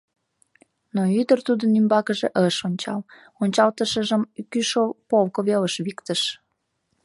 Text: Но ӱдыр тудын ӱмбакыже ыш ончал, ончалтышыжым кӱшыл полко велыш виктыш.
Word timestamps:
Но 0.95 1.01
ӱдыр 1.19 1.39
тудын 1.47 1.71
ӱмбакыже 1.79 2.27
ыш 2.45 2.57
ончал, 2.67 3.01
ончалтышыжым 3.41 4.21
кӱшыл 4.51 4.87
полко 5.09 5.39
велыш 5.47 5.75
виктыш. 5.85 6.21